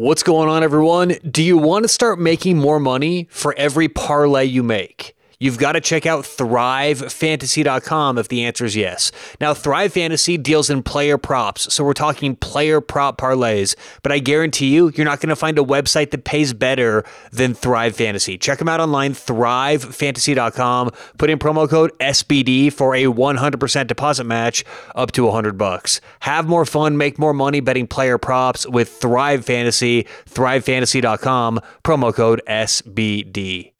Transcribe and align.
What's 0.00 0.22
going 0.22 0.48
on, 0.48 0.62
everyone? 0.62 1.16
Do 1.30 1.42
you 1.42 1.58
want 1.58 1.82
to 1.82 1.88
start 1.88 2.18
making 2.18 2.56
more 2.56 2.80
money 2.80 3.28
for 3.30 3.54
every 3.58 3.86
parlay 3.86 4.46
you 4.46 4.62
make? 4.62 5.14
You've 5.42 5.56
got 5.56 5.72
to 5.72 5.80
check 5.80 6.04
out 6.04 6.24
thrivefantasy.com 6.24 8.18
if 8.18 8.28
the 8.28 8.44
answer 8.44 8.66
is 8.66 8.76
yes. 8.76 9.10
Now, 9.40 9.54
Thrive 9.54 9.94
Fantasy 9.94 10.36
deals 10.36 10.68
in 10.68 10.82
player 10.82 11.16
props, 11.16 11.72
so 11.72 11.82
we're 11.82 11.94
talking 11.94 12.36
player 12.36 12.82
prop 12.82 13.18
parlays, 13.18 13.74
but 14.02 14.12
I 14.12 14.18
guarantee 14.18 14.68
you, 14.68 14.92
you're 14.94 15.06
not 15.06 15.20
going 15.20 15.30
to 15.30 15.36
find 15.36 15.58
a 15.58 15.62
website 15.62 16.10
that 16.10 16.24
pays 16.24 16.52
better 16.52 17.06
than 17.32 17.54
Thrive 17.54 17.96
Fantasy. 17.96 18.36
Check 18.36 18.58
them 18.58 18.68
out 18.68 18.80
online, 18.80 19.14
thrivefantasy.com. 19.14 20.90
Put 21.16 21.30
in 21.30 21.38
promo 21.38 21.66
code 21.66 21.98
SBD 21.98 22.70
for 22.70 22.94
a 22.94 23.04
100% 23.04 23.86
deposit 23.86 24.24
match 24.24 24.62
up 24.94 25.10
to 25.12 25.24
100 25.24 25.56
bucks. 25.56 26.02
Have 26.20 26.48
more 26.48 26.66
fun, 26.66 26.98
make 26.98 27.18
more 27.18 27.32
money 27.32 27.60
betting 27.60 27.86
player 27.86 28.18
props 28.18 28.68
with 28.68 28.90
Thrive 28.90 29.46
Fantasy, 29.46 30.06
thrivefantasy.com, 30.28 31.60
promo 31.82 32.14
code 32.14 32.42
SBD. 32.46 33.72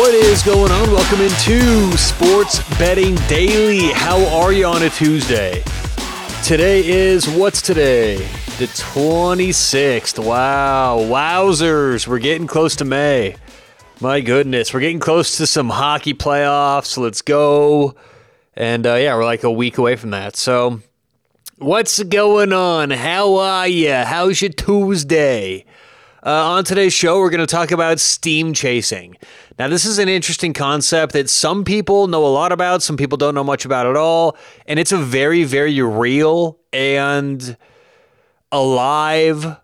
What 0.00 0.14
is 0.14 0.42
going 0.42 0.72
on? 0.72 0.90
Welcome 0.92 1.20
into 1.20 1.94
Sports 1.98 2.66
Betting 2.78 3.16
Daily. 3.28 3.92
How 3.92 4.24
are 4.34 4.50
you 4.50 4.64
on 4.64 4.82
a 4.82 4.88
Tuesday? 4.88 5.62
Today 6.42 6.88
is 6.88 7.28
what's 7.28 7.60
today? 7.60 8.16
The 8.56 8.64
26th. 8.64 10.18
Wow. 10.24 11.00
Wowzers. 11.00 12.06
We're 12.06 12.18
getting 12.18 12.46
close 12.46 12.76
to 12.76 12.86
May. 12.86 13.36
My 14.00 14.22
goodness. 14.22 14.72
We're 14.72 14.80
getting 14.80 15.00
close 15.00 15.36
to 15.36 15.46
some 15.46 15.68
hockey 15.68 16.14
playoffs. 16.14 16.96
Let's 16.96 17.20
go. 17.20 17.94
And 18.54 18.86
uh, 18.86 18.94
yeah, 18.94 19.14
we're 19.14 19.26
like 19.26 19.44
a 19.44 19.52
week 19.52 19.76
away 19.76 19.96
from 19.96 20.12
that. 20.12 20.34
So, 20.34 20.80
what's 21.58 22.02
going 22.04 22.54
on? 22.54 22.90
How 22.90 23.34
are 23.36 23.68
you? 23.68 23.92
How's 23.92 24.40
your 24.40 24.50
Tuesday? 24.50 25.66
Uh, 26.22 26.50
on 26.50 26.64
today's 26.64 26.92
show, 26.92 27.18
we're 27.18 27.30
going 27.30 27.40
to 27.40 27.46
talk 27.46 27.70
about 27.70 27.98
steam 27.98 28.52
chasing. 28.52 29.16
Now, 29.58 29.68
this 29.68 29.86
is 29.86 29.98
an 29.98 30.08
interesting 30.08 30.52
concept 30.52 31.14
that 31.14 31.30
some 31.30 31.64
people 31.64 32.08
know 32.08 32.26
a 32.26 32.28
lot 32.28 32.52
about, 32.52 32.82
some 32.82 32.98
people 32.98 33.16
don't 33.16 33.34
know 33.34 33.44
much 33.44 33.64
about 33.64 33.86
at 33.86 33.96
all. 33.96 34.36
And 34.66 34.78
it's 34.78 34.92
a 34.92 34.98
very, 34.98 35.44
very 35.44 35.80
real 35.80 36.58
and 36.74 37.56
alive 38.52 39.56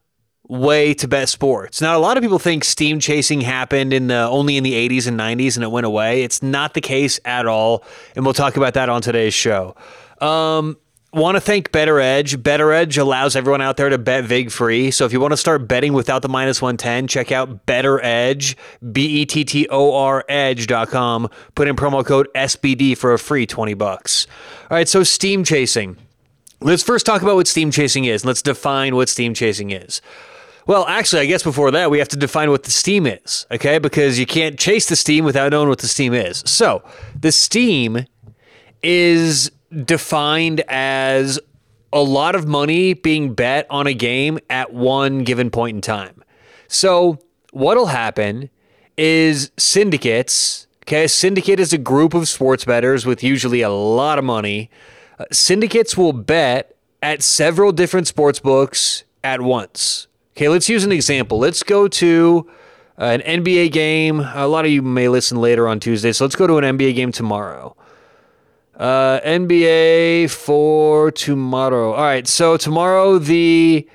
way 0.48 0.94
to 0.94 1.08
bet 1.08 1.28
sports. 1.28 1.82
Now, 1.82 1.98
a 1.98 2.00
lot 2.00 2.16
of 2.16 2.22
people 2.22 2.38
think 2.38 2.64
steam 2.64 3.00
chasing 3.00 3.42
happened 3.42 3.92
in 3.92 4.06
the, 4.06 4.26
only 4.26 4.56
in 4.56 4.64
the 4.64 4.72
80s 4.72 5.06
and 5.06 5.18
90s 5.18 5.56
and 5.56 5.64
it 5.64 5.70
went 5.70 5.84
away. 5.84 6.22
It's 6.22 6.42
not 6.42 6.72
the 6.72 6.80
case 6.80 7.20
at 7.26 7.46
all. 7.46 7.84
And 8.14 8.24
we'll 8.24 8.32
talk 8.34 8.56
about 8.56 8.74
that 8.74 8.88
on 8.88 9.02
today's 9.02 9.34
show. 9.34 9.74
Um, 10.22 10.78
want 11.16 11.36
to 11.36 11.40
thank 11.40 11.72
BettorEdge. 11.72 12.42
Better 12.42 12.72
Edge 12.72 12.98
allows 12.98 13.34
everyone 13.36 13.62
out 13.62 13.76
there 13.76 13.88
to 13.88 13.98
bet 13.98 14.24
vig 14.24 14.50
free. 14.50 14.90
So 14.90 15.04
if 15.04 15.12
you 15.12 15.20
want 15.20 15.32
to 15.32 15.36
start 15.36 15.66
betting 15.66 15.94
without 15.94 16.22
the 16.22 16.28
minus 16.28 16.60
110, 16.60 17.08
check 17.08 17.32
out 17.32 17.66
BettorEdge, 17.66 18.54
B 18.92 19.06
E 19.22 19.26
T 19.26 19.44
T 19.44 19.66
O 19.70 19.94
R 19.96 20.24
edge.com. 20.28 21.30
Put 21.54 21.68
in 21.68 21.76
promo 21.76 22.04
code 22.04 22.28
SBD 22.34 22.96
for 22.96 23.12
a 23.12 23.18
free 23.18 23.46
20 23.46 23.74
bucks. 23.74 24.26
All 24.70 24.76
right, 24.76 24.88
so 24.88 25.02
steam 25.02 25.42
chasing. 25.42 25.96
Let's 26.60 26.82
first 26.82 27.06
talk 27.06 27.22
about 27.22 27.36
what 27.36 27.46
steam 27.46 27.70
chasing 27.70 28.04
is. 28.04 28.24
Let's 28.24 28.42
define 28.42 28.94
what 28.94 29.08
steam 29.08 29.34
chasing 29.34 29.70
is. 29.70 30.00
Well, 30.66 30.84
actually, 30.86 31.22
I 31.22 31.26
guess 31.26 31.42
before 31.42 31.70
that, 31.70 31.90
we 31.90 31.98
have 31.98 32.08
to 32.08 32.16
define 32.16 32.50
what 32.50 32.64
the 32.64 32.72
steam 32.72 33.06
is, 33.06 33.46
okay? 33.52 33.78
Because 33.78 34.18
you 34.18 34.26
can't 34.26 34.58
chase 34.58 34.88
the 34.88 34.96
steam 34.96 35.24
without 35.24 35.52
knowing 35.52 35.68
what 35.68 35.78
the 35.78 35.86
steam 35.86 36.12
is. 36.12 36.42
So, 36.44 36.82
the 37.18 37.30
steam 37.30 38.04
is 38.82 39.52
defined 39.84 40.62
as 40.68 41.38
a 41.92 42.02
lot 42.02 42.34
of 42.34 42.46
money 42.46 42.94
being 42.94 43.34
bet 43.34 43.66
on 43.70 43.86
a 43.86 43.94
game 43.94 44.38
at 44.50 44.72
one 44.72 45.24
given 45.24 45.50
point 45.50 45.76
in 45.76 45.80
time. 45.80 46.22
So, 46.68 47.18
what'll 47.52 47.86
happen 47.86 48.50
is 48.96 49.50
syndicates, 49.56 50.66
okay, 50.84 51.06
syndicate 51.06 51.60
is 51.60 51.72
a 51.72 51.78
group 51.78 52.14
of 52.14 52.28
sports 52.28 52.64
bettors 52.64 53.06
with 53.06 53.22
usually 53.22 53.62
a 53.62 53.70
lot 53.70 54.18
of 54.18 54.24
money. 54.24 54.70
Uh, 55.18 55.24
syndicates 55.30 55.96
will 55.96 56.12
bet 56.12 56.76
at 57.02 57.22
several 57.22 57.72
different 57.72 58.06
sports 58.06 58.40
books 58.40 59.04
at 59.22 59.40
once. 59.40 60.08
Okay, 60.36 60.48
let's 60.48 60.68
use 60.68 60.84
an 60.84 60.92
example. 60.92 61.38
Let's 61.38 61.62
go 61.62 61.88
to 61.88 62.50
an 62.98 63.20
NBA 63.20 63.72
game. 63.72 64.20
A 64.20 64.46
lot 64.46 64.64
of 64.64 64.70
you 64.70 64.82
may 64.82 65.08
listen 65.08 65.40
later 65.40 65.68
on 65.68 65.80
Tuesday, 65.80 66.12
so 66.12 66.24
let's 66.24 66.36
go 66.36 66.46
to 66.46 66.56
an 66.56 66.78
NBA 66.78 66.94
game 66.94 67.12
tomorrow. 67.12 67.76
Uh, 68.76 69.20
NBA 69.24 70.30
for 70.30 71.10
tomorrow. 71.10 71.94
All 71.94 72.02
right, 72.02 72.26
so 72.28 72.58
tomorrow 72.58 73.18
the 73.18 73.88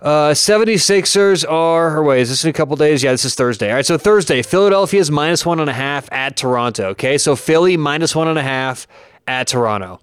uh, 0.00 0.30
76ers 0.30 1.48
are, 1.48 1.96
or 1.96 2.02
wait, 2.02 2.22
is 2.22 2.28
this 2.28 2.44
in 2.44 2.50
a 2.50 2.52
couple 2.52 2.74
days? 2.76 3.04
Yeah, 3.04 3.12
this 3.12 3.24
is 3.24 3.36
Thursday. 3.36 3.68
All 3.68 3.76
right, 3.76 3.86
so 3.86 3.96
Thursday, 3.96 4.42
Philadelphia 4.42 5.00
is 5.00 5.12
minus 5.12 5.46
one 5.46 5.60
and 5.60 5.70
a 5.70 5.74
half 5.74 6.10
at 6.10 6.36
Toronto. 6.36 6.88
Okay, 6.88 7.18
so 7.18 7.36
Philly 7.36 7.76
minus 7.76 8.16
one 8.16 8.26
and 8.26 8.38
a 8.38 8.42
half 8.42 8.88
at 9.28 9.46
Toronto. 9.46 10.00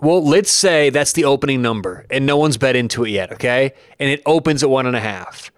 Well, 0.00 0.24
let's 0.24 0.50
say 0.50 0.90
that's 0.90 1.14
the 1.14 1.24
opening 1.24 1.62
number 1.62 2.04
and 2.10 2.26
no 2.26 2.36
one's 2.36 2.58
bet 2.58 2.76
into 2.76 3.04
it 3.04 3.10
yet, 3.10 3.32
okay? 3.32 3.72
And 3.98 4.10
it 4.10 4.20
opens 4.26 4.62
at 4.62 4.70
one 4.70 4.86
and 4.86 4.94
a 4.94 5.00
half. 5.00 5.50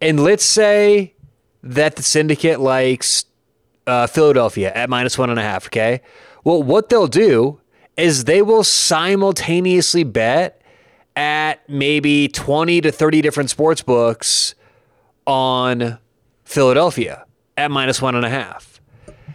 And 0.00 0.22
let's 0.22 0.44
say 0.44 1.14
that 1.62 1.96
the 1.96 2.02
syndicate 2.02 2.60
likes 2.60 3.24
uh, 3.86 4.06
Philadelphia 4.06 4.72
at 4.72 4.90
minus 4.90 5.16
one 5.16 5.30
and 5.30 5.38
a 5.38 5.42
half, 5.42 5.66
okay? 5.66 6.02
Well, 6.46 6.62
what 6.62 6.90
they'll 6.90 7.08
do 7.08 7.58
is 7.96 8.22
they 8.22 8.40
will 8.40 8.62
simultaneously 8.62 10.04
bet 10.04 10.62
at 11.16 11.68
maybe 11.68 12.28
20 12.28 12.82
to 12.82 12.92
30 12.92 13.20
different 13.20 13.50
sports 13.50 13.82
books 13.82 14.54
on 15.26 15.98
Philadelphia 16.44 17.26
at 17.56 17.72
minus 17.72 18.00
one 18.00 18.14
and 18.14 18.24
a 18.24 18.28
half. 18.28 18.80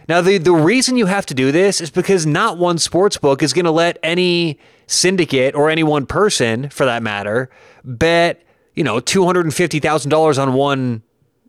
Now, 0.08 0.22
the, 0.22 0.38
the 0.38 0.54
reason 0.54 0.96
you 0.96 1.04
have 1.04 1.26
to 1.26 1.34
do 1.34 1.52
this 1.52 1.82
is 1.82 1.90
because 1.90 2.24
not 2.24 2.56
one 2.56 2.78
sports 2.78 3.18
book 3.18 3.42
is 3.42 3.52
going 3.52 3.66
to 3.66 3.70
let 3.70 3.98
any 4.02 4.58
syndicate 4.86 5.54
or 5.54 5.68
any 5.68 5.82
one 5.82 6.06
person, 6.06 6.70
for 6.70 6.86
that 6.86 7.02
matter, 7.02 7.50
bet, 7.84 8.42
you 8.74 8.84
know, 8.84 9.00
$250,000 9.00 10.42
on 10.42 10.54
one 10.54 11.02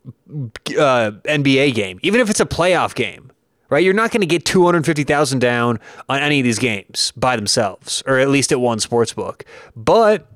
uh, 0.06 1.12
NBA 1.24 1.74
game, 1.74 2.00
even 2.02 2.20
if 2.20 2.28
it's 2.28 2.40
a 2.40 2.44
playoff 2.44 2.94
game 2.94 3.30
right? 3.70 3.82
You're 3.82 3.94
not 3.94 4.10
going 4.10 4.20
to 4.20 4.26
get 4.26 4.44
250,000 4.44 5.38
down 5.38 5.80
on 6.08 6.20
any 6.20 6.40
of 6.40 6.44
these 6.44 6.58
games 6.58 7.12
by 7.16 7.36
themselves, 7.36 8.02
or 8.06 8.18
at 8.18 8.28
least 8.28 8.52
at 8.52 8.60
one 8.60 8.80
sports 8.80 9.12
book. 9.12 9.44
But 9.74 10.26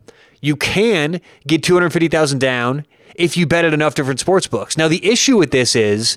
you 0.41 0.57
can 0.57 1.21
get 1.47 1.63
250,000 1.63 2.39
down 2.39 2.87
if 3.15 3.37
you 3.37 3.47
bet 3.47 3.65
at 3.65 3.75
enough 3.75 3.95
different 3.95 4.21
sports 4.21 4.47
books. 4.47 4.77
Now, 4.77 4.89
the 4.89 5.05
issue 5.05 5.37
with 5.37 5.51
this 5.51 5.75
is 5.75 6.17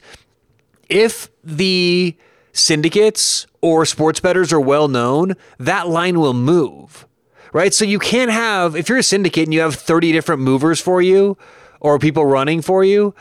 if 0.88 1.30
the 1.44 2.16
syndicates 2.54 3.48
or 3.62 3.86
sports 3.86 4.20
bettors 4.20 4.54
are 4.54 4.60
well 4.60 4.88
known, 4.88 5.34
that 5.58 5.88
line 5.88 6.20
will 6.20 6.34
move, 6.34 7.08
right? 7.54 7.74
So 7.74 7.86
you 7.86 7.98
can't 7.98 8.32
have, 8.32 8.76
if 8.76 8.88
you're 8.88 9.00
a 9.00 9.04
syndicate 9.04 9.46
and 9.46 9.54
you 9.54 9.62
have 9.62 9.76
30 9.76 10.12
different 10.12 10.42
movers 10.42 10.80
for 10.80 11.02
you 11.02 11.38
or 11.80 11.98
people 11.98 12.26
running 12.26 12.62
for 12.62 12.84
you, 12.84 13.16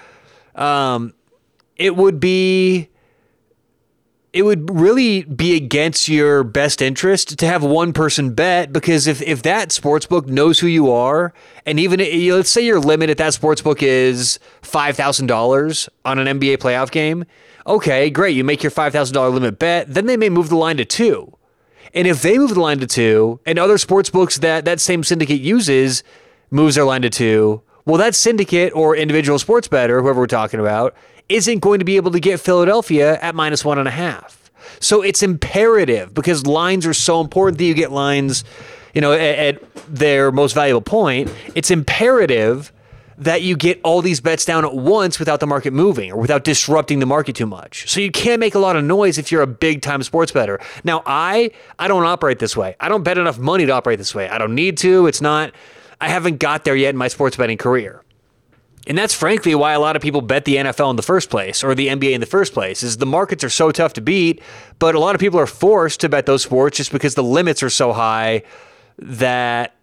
um, 0.55 1.15
it 1.77 1.97
would 1.97 2.21
be 2.21 2.90
it 4.33 4.43
would 4.43 4.71
really 4.71 5.23
be 5.25 5.57
against 5.57 6.09
your 6.09 6.45
best 6.45 6.81
interest 6.81 7.39
to 7.39 7.47
have 7.47 7.65
one 7.65 7.93
person 7.93 8.33
bet 8.33 8.73
because 8.73 9.07
if, 9.07 9.21
if 9.23 9.43
that 9.43 9.73
sports 9.73 10.07
book 10.07 10.27
knows 10.27 10.61
who 10.61 10.67
you 10.67 10.91
are 10.91 11.33
and 11.67 11.81
even 11.81 12.01
eh, 12.01 12.33
let's 12.33 12.51
say 12.51 12.65
your 12.65 12.79
limit 12.79 13.11
at 13.11 13.19
that 13.19 13.35
sports 13.35 13.61
book 13.61 13.83
is 13.83 14.39
$5000 14.63 15.89
on 16.05 16.19
an 16.19 16.39
nba 16.39 16.59
playoff 16.59 16.91
game 16.91 17.25
okay 17.67 18.09
great 18.09 18.37
you 18.37 18.45
make 18.45 18.63
your 18.63 18.73
$5000 18.73 19.33
limit 19.33 19.59
bet 19.59 19.93
then 19.93 20.07
they 20.07 20.17
may 20.17 20.29
move 20.29 20.49
the 20.49 20.57
line 20.57 20.77
to 20.77 20.85
two. 20.85 21.37
And 21.93 22.07
if 22.07 22.23
they 22.23 22.39
move 22.39 22.55
the 22.55 22.61
line 22.61 22.79
to 22.79 22.87
two 22.87 23.41
and 23.45 23.59
other 23.59 23.77
sports 23.77 24.11
books 24.11 24.39
that 24.39 24.65
that 24.65 24.81
same 24.81 25.03
syndicate 25.03 25.41
uses 25.41 26.05
moves 26.51 26.77
their 26.77 26.85
line 26.85 27.03
to 27.03 27.11
two 27.11 27.63
well 27.85 27.99
that 27.99 28.15
syndicate 28.15 28.73
or 28.77 28.95
individual 28.95 29.41
sports 29.41 29.67
better 29.67 30.01
whoever 30.01 30.21
we're 30.21 30.27
talking 30.29 30.61
about 30.61 30.95
isn't 31.31 31.61
going 31.61 31.79
to 31.79 31.85
be 31.85 31.97
able 31.97 32.11
to 32.11 32.21
get 32.21 32.41
Philadelphia 32.41 33.19
at 33.21 33.35
minus 33.35 33.65
one 33.65 33.79
and 33.79 33.89
a 33.89 33.93
half. 33.93 34.51
So 34.81 35.03
it's 35.03 35.23
imperative 35.23 36.15
because 36.15 36.47
lines 36.47 36.87
are 36.87 36.95
so 36.95 37.21
important 37.21 37.59
that 37.59 37.65
you 37.65 37.75
get 37.75 37.93
lines, 37.93 38.45
you 38.95 39.01
know, 39.01 39.13
at, 39.13 39.21
at 39.21 39.63
their 39.89 40.33
most 40.33 40.55
valuable 40.55 40.81
point. 40.81 41.33
It's 41.55 41.71
imperative 41.71 42.73
that 43.19 43.43
you 43.43 43.55
get 43.55 43.79
all 43.85 44.01
these 44.01 44.21
bets 44.21 44.47
down 44.47 44.65
at 44.65 44.75
once 44.75 45.19
without 45.19 45.41
the 45.41 45.47
market 45.47 45.75
moving 45.75 46.11
or 46.11 46.19
without 46.19 46.43
disrupting 46.43 47.01
the 47.01 47.07
market 47.07 47.37
too 47.37 47.45
much. 47.45 47.89
So 47.89 48.01
you 48.01 48.11
can't 48.11 48.41
make 48.41 48.55
a 48.55 48.59
lot 48.59 48.77
of 48.77 48.85
noise 48.85 49.19
if 49.19 49.31
you're 49.31 49.43
a 49.43 49.47
big 49.47 49.83
time 49.83 50.03
sports 50.03 50.33
better. 50.33 50.59
Now, 50.85 51.03
I 51.05 51.51
I 51.79 51.87
don't 51.87 52.05
operate 52.05 52.39
this 52.39 52.57
way. 52.57 52.77
I 52.81 52.89
don't 52.89 53.03
bet 53.03 53.19
enough 53.19 53.39
money 53.39 53.67
to 53.67 53.73
operate 53.73 53.99
this 53.99 54.15
way. 54.15 54.29
I 54.29 54.39
don't 54.39 54.55
need 54.55 54.79
to. 54.79 55.07
It's 55.07 55.21
not 55.21 55.53
I 56.01 56.09
haven't 56.09 56.39
got 56.39 56.65
there 56.65 56.75
yet 56.75 56.91
in 56.91 56.97
my 56.97 57.09
sports 57.09 57.37
betting 57.37 57.59
career. 57.59 58.03
And 58.87 58.97
that's 58.97 59.15
frankly 59.15 59.55
why 59.55 59.73
a 59.73 59.81
lot 59.81 59.95
of 59.95 60.03
people 60.03 60.23
bet 60.23 60.47
the 60.47 60.57
NFL 60.57 60.91
in 60.91 60.97
the 60.97 61.03
first 61.03 61.29
place 61.29 61.63
or 61.63 61.75
the 61.75 61.89
NBA 61.89 62.13
in 62.13 62.21
the 62.21 62.27
first 62.27 62.55
place 62.55 62.83
is 62.83 62.97
the 62.97 63.07
markets 63.07 63.45
are 63.45 63.51
so 63.51 63.71
tough 63.71 63.93
to 63.95 64.01
beat, 64.01 64.41
but 64.79 64.95
a 64.95 64.99
lot 64.99 65.15
of 65.15 65.21
people 65.21 65.39
are 65.39 65.47
forced 65.47 66.01
to 66.01 66.09
bet 66.09 66.27
those 66.27 66.43
sports 66.43 66.79
just 66.79 66.91
because 66.91 67.15
the 67.15 67.23
limits 67.23 67.63
are 67.63 67.71
so 67.71 67.93
high 67.93 68.43
that 68.99 69.75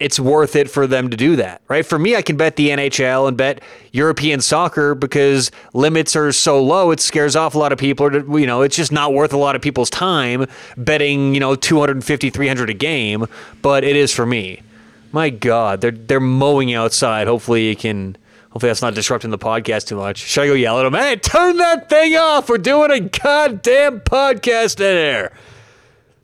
it's 0.00 0.20
worth 0.20 0.54
it 0.54 0.70
for 0.70 0.86
them 0.86 1.10
to 1.10 1.16
do 1.16 1.34
that, 1.36 1.60
right? 1.66 1.84
For 1.84 1.98
me, 1.98 2.14
I 2.14 2.22
can 2.22 2.36
bet 2.36 2.54
the 2.54 2.68
NHL 2.68 3.26
and 3.26 3.36
bet 3.36 3.60
European 3.92 4.40
soccer 4.40 4.94
because 4.94 5.50
limits 5.74 6.14
are 6.14 6.30
so 6.30 6.62
low, 6.62 6.92
it 6.92 7.00
scares 7.00 7.34
off 7.34 7.56
a 7.56 7.58
lot 7.58 7.72
of 7.72 7.78
people. 7.78 8.38
You 8.38 8.46
know, 8.46 8.62
it's 8.62 8.76
just 8.76 8.92
not 8.92 9.12
worth 9.12 9.32
a 9.32 9.36
lot 9.36 9.56
of 9.56 9.62
people's 9.62 9.90
time 9.90 10.46
betting, 10.76 11.34
you 11.34 11.40
know, 11.40 11.56
250, 11.56 12.30
300 12.30 12.70
a 12.70 12.74
game, 12.74 13.26
but 13.60 13.82
it 13.82 13.96
is 13.96 14.14
for 14.14 14.24
me. 14.24 14.62
My 15.10 15.30
God, 15.30 15.80
they're 15.80 15.90
they're 15.90 16.20
mowing 16.20 16.72
outside. 16.74 17.26
Hopefully, 17.26 17.68
you 17.68 17.76
can. 17.76 18.16
Hopefully, 18.58 18.70
that's 18.70 18.82
not 18.82 18.96
disrupting 18.96 19.30
the 19.30 19.38
podcast 19.38 19.86
too 19.86 19.94
much. 19.94 20.18
Should 20.18 20.42
I 20.42 20.46
go 20.48 20.54
yell 20.54 20.80
at 20.80 20.82
them? 20.82 20.94
Hey, 20.94 21.14
turn 21.14 21.58
that 21.58 21.88
thing 21.88 22.16
off! 22.16 22.48
We're 22.48 22.58
doing 22.58 22.90
a 22.90 22.98
goddamn 22.98 24.00
podcast 24.00 24.80
in 24.80 24.96
there. 24.96 25.32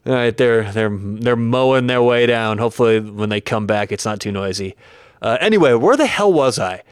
All 0.04 0.14
right, 0.14 0.36
they're 0.36 0.72
they're 0.72 0.90
they're 0.90 1.36
mowing 1.36 1.86
their 1.86 2.02
way 2.02 2.26
down. 2.26 2.58
Hopefully, 2.58 2.98
when 2.98 3.28
they 3.28 3.40
come 3.40 3.69
back, 3.69 3.92
it's 3.92 4.04
not 4.04 4.19
too 4.19 4.32
noisy. 4.32 4.75
Uh, 5.22 5.38
anyway, 5.40 5.75
where 5.75 5.96
the 5.96 6.06
hell 6.06 6.32
was 6.32 6.58
I? 6.58 6.82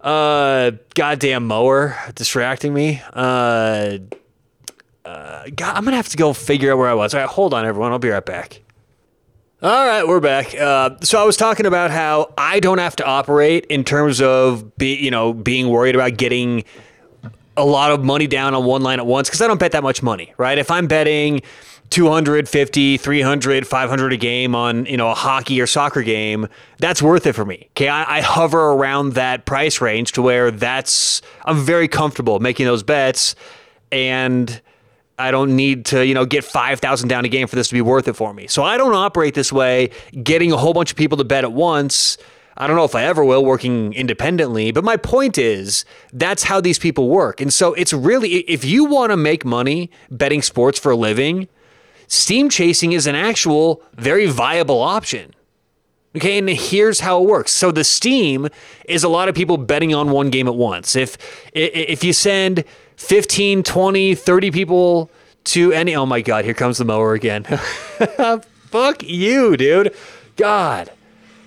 Uh, 0.00 0.70
goddamn 0.94 1.48
mower 1.48 1.96
distracting 2.14 2.72
me. 2.72 3.02
Uh, 3.12 3.98
uh, 5.04 5.46
God, 5.52 5.76
I'm 5.76 5.84
gonna 5.84 5.96
have 5.96 6.10
to 6.10 6.16
go 6.16 6.32
figure 6.32 6.70
out 6.70 6.78
where 6.78 6.88
I 6.88 6.94
was. 6.94 7.12
All 7.12 7.18
right, 7.18 7.28
hold 7.28 7.54
on, 7.54 7.66
everyone. 7.66 7.90
I'll 7.90 7.98
be 7.98 8.10
right 8.10 8.24
back. 8.24 8.62
All 9.62 9.86
right, 9.86 10.06
we're 10.06 10.20
back. 10.20 10.54
Uh, 10.54 10.96
so 11.00 11.18
I 11.18 11.24
was 11.24 11.34
talking 11.34 11.64
about 11.64 11.90
how 11.90 12.34
I 12.36 12.60
don't 12.60 12.76
have 12.76 12.94
to 12.96 13.06
operate 13.06 13.64
in 13.66 13.84
terms 13.84 14.20
of 14.20 14.76
be 14.76 14.96
you 14.96 15.10
know 15.10 15.32
being 15.32 15.70
worried 15.70 15.94
about 15.94 16.18
getting 16.18 16.64
a 17.56 17.64
lot 17.64 17.90
of 17.90 18.04
money 18.04 18.26
down 18.26 18.52
on 18.52 18.66
one 18.66 18.82
line 18.82 18.98
at 18.98 19.06
once 19.06 19.30
because 19.30 19.40
I 19.40 19.46
don't 19.46 19.58
bet 19.58 19.72
that 19.72 19.82
much 19.82 20.02
money, 20.02 20.34
right? 20.36 20.58
If 20.58 20.70
I'm 20.70 20.86
betting 20.86 21.40
250, 21.88 22.98
300, 22.98 23.66
500 23.66 24.12
a 24.12 24.16
game 24.18 24.54
on, 24.54 24.84
you 24.84 24.98
know, 24.98 25.10
a 25.10 25.14
hockey 25.14 25.58
or 25.58 25.66
soccer 25.66 26.02
game, 26.02 26.48
that's 26.76 27.00
worth 27.00 27.26
it 27.26 27.32
for 27.32 27.46
me. 27.46 27.68
Okay. 27.70 27.88
I, 27.88 28.18
I, 28.18 28.20
hover 28.20 28.72
around 28.72 29.14
that 29.14 29.46
price 29.46 29.80
range 29.80 30.12
to 30.12 30.22
where 30.22 30.50
that's, 30.50 31.22
I'm 31.46 31.64
very 31.64 31.88
comfortable 31.88 32.40
making 32.40 32.66
those 32.66 32.82
bets 32.82 33.34
and 33.90 34.60
I 35.18 35.30
don't 35.30 35.56
need 35.56 35.86
to, 35.86 36.04
you 36.04 36.14
know, 36.14 36.26
get 36.26 36.44
5,000 36.44 37.08
down 37.08 37.24
a 37.24 37.28
game 37.28 37.46
for 37.46 37.56
this 37.56 37.68
to 37.68 37.74
be 37.74 37.80
worth 37.80 38.06
it 38.06 38.14
for 38.14 38.34
me. 38.34 38.46
So 38.46 38.62
I 38.62 38.76
don't 38.76 38.94
operate 38.94 39.34
this 39.34 39.52
way, 39.52 39.90
getting 40.22 40.52
a 40.52 40.56
whole 40.56 40.74
bunch 40.74 40.90
of 40.90 40.96
people 40.96 41.16
to 41.18 41.24
bet 41.24 41.44
at 41.44 41.52
once. 41.52 42.18
I 42.58 42.66
don't 42.66 42.76
know 42.76 42.84
if 42.84 42.94
I 42.94 43.04
ever 43.04 43.24
will 43.24 43.44
working 43.44 43.92
independently, 43.94 44.72
but 44.72 44.84
my 44.84 44.96
point 44.96 45.36
is 45.38 45.84
that's 46.12 46.42
how 46.44 46.60
these 46.60 46.78
people 46.78 47.08
work. 47.08 47.40
And 47.40 47.52
so 47.52 47.74
it's 47.74 47.92
really, 47.92 48.30
if 48.40 48.64
you 48.64 48.84
want 48.84 49.10
to 49.10 49.16
make 49.16 49.44
money 49.44 49.90
betting 50.10 50.42
sports 50.42 50.78
for 50.78 50.92
a 50.92 50.96
living, 50.96 51.48
steam 52.08 52.48
chasing 52.48 52.92
is 52.92 53.06
an 53.06 53.14
actual 53.14 53.82
very 53.94 54.26
viable 54.26 54.80
option. 54.80 55.34
Okay, 56.16 56.38
and 56.38 56.48
here's 56.48 57.00
how 57.00 57.22
it 57.22 57.28
works. 57.28 57.52
So 57.52 57.70
the 57.70 57.84
steam 57.84 58.48
is 58.88 59.04
a 59.04 59.08
lot 59.08 59.28
of 59.28 59.34
people 59.34 59.58
betting 59.58 59.94
on 59.94 60.10
one 60.10 60.30
game 60.30 60.48
at 60.48 60.54
once. 60.54 60.96
If 60.96 61.18
if 61.52 62.02
you 62.02 62.14
send 62.14 62.64
15, 62.96 63.62
20, 63.62 64.14
30 64.14 64.50
people 64.50 65.10
to 65.44 65.72
any 65.72 65.94
Oh 65.94 66.06
my 66.06 66.20
god, 66.20 66.44
here 66.44 66.54
comes 66.54 66.78
the 66.78 66.84
mower 66.84 67.14
again. 67.14 67.44
Fuck 68.70 69.02
you, 69.02 69.56
dude. 69.56 69.94
God. 70.36 70.90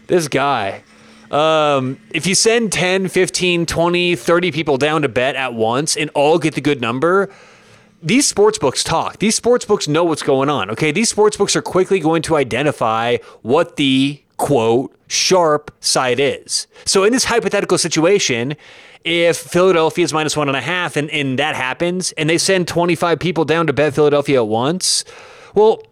This 0.08 0.28
guy. 0.28 0.84
Um, 1.30 2.00
if 2.12 2.26
you 2.26 2.34
send 2.34 2.72
10, 2.72 3.08
15, 3.08 3.66
20, 3.66 4.16
30 4.16 4.52
people 4.52 4.78
down 4.78 5.04
to 5.04 5.10
bet 5.10 5.36
at 5.36 5.54
once 5.54 5.96
and 5.96 6.10
all 6.16 6.40
get 6.40 6.56
the 6.56 6.62
good 6.62 6.82
number, 6.82 7.30
these 8.02 8.26
sports 8.26 8.58
books 8.58 8.84
talk. 8.84 9.20
These 9.20 9.36
sports 9.36 9.66
books 9.66 9.88
know 9.88 10.04
what's 10.04 10.24
going 10.24 10.50
on. 10.50 10.72
Okay. 10.72 10.92
These 10.92 11.10
sports 11.10 11.38
books 11.38 11.56
are 11.56 11.62
quickly 11.62 12.00
going 12.00 12.22
to 12.24 12.36
identify 12.36 13.18
what 13.42 13.76
the 13.76 14.22
quote 14.40 14.96
sharp 15.08 15.72
side 15.82 16.20
is. 16.20 16.66
So 16.86 17.04
in 17.04 17.14
this 17.14 17.26
hypothetical 17.26 17.78
situation, 17.78 18.56
if 19.04 19.38
Philadelphia 19.38 20.04
is 20.04 20.14
minus 20.14 20.36
one 20.36 20.48
and 20.48 20.58
a 20.58 20.62
half 20.62 20.98
and, 20.98 21.10
and 21.12 21.38
that 21.38 21.56
happens 21.56 22.12
and 22.14 22.30
they 22.30 22.38
send 22.38 22.68
25 22.68 23.20
people 23.20 23.46
down 23.46 23.68
to 23.68 23.74
bet 23.74 23.94
Philadelphia 23.94 24.42
at 24.42 24.48
once, 24.48 25.06
well, 25.54 25.84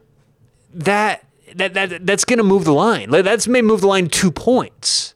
that 0.73 1.23
that, 1.55 1.73
that 1.73 2.05
that's 2.05 2.25
going 2.25 2.37
to 2.37 2.43
move 2.43 2.65
the 2.65 2.73
line. 2.73 3.09
That's 3.09 3.47
may 3.47 3.61
move 3.61 3.81
the 3.81 3.87
line 3.87 4.09
two 4.09 4.31
points. 4.31 5.13